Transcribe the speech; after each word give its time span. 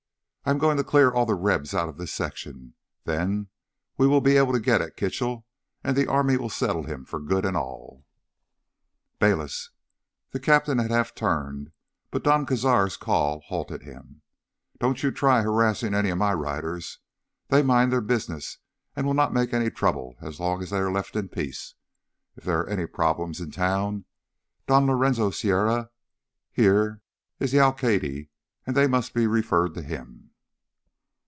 I'm 0.43 0.57
going 0.57 0.75
to 0.77 0.83
clear 0.83 1.11
all 1.11 1.27
the 1.27 1.35
Rebs 1.35 1.75
out 1.75 1.87
of 1.87 1.97
this 1.97 2.11
section. 2.11 2.73
Then 3.03 3.49
we 3.95 4.07
will 4.07 4.21
be 4.21 4.37
able 4.37 4.53
to 4.53 4.59
get 4.59 4.81
at 4.81 4.97
Kitchell, 4.97 5.45
and 5.83 5.95
the 5.95 6.07
army 6.07 6.35
will 6.35 6.49
settle 6.49 6.81
him 6.83 7.05
for 7.05 7.19
good 7.19 7.45
and 7.45 7.55
all!" 7.55 8.05
"Bayliss!" 9.19 9.69
The 10.31 10.39
captain 10.39 10.79
had 10.79 10.89
half 10.89 11.13
turned, 11.13 11.71
but 12.09 12.23
Don 12.23 12.47
Cazar's 12.47 12.97
call 12.97 13.41
halted 13.41 13.83
him. 13.83 14.23
"Don't 14.79 15.03
you 15.03 15.11
try 15.11 15.41
harassing 15.43 15.93
any 15.93 16.09
of 16.09 16.17
my 16.17 16.33
riders. 16.33 16.97
They 17.49 17.61
mind 17.61 17.91
their 17.93 18.01
business 18.01 18.57
and 18.95 19.05
will 19.05 19.13
not 19.13 19.35
make 19.35 19.53
any 19.53 19.69
trouble 19.69 20.15
as 20.23 20.39
long 20.39 20.63
as 20.63 20.71
they 20.71 20.79
are 20.79 20.91
left 20.91 21.15
in 21.15 21.29
peace. 21.29 21.75
If 22.35 22.45
there 22.45 22.61
are 22.61 22.67
any 22.67 22.87
problems 22.87 23.39
in 23.39 23.51
town, 23.51 24.05
Don 24.65 24.87
Lorenzo 24.87 25.29
Sierra, 25.29 25.91
here, 26.51 27.01
is 27.39 27.51
the 27.51 27.59
alcalde 27.59 28.27
and 28.65 28.75
they 28.75 28.87
must 28.87 29.13
be 29.13 29.27
referred 29.27 29.75
to 29.75 29.83
him." 29.83 30.29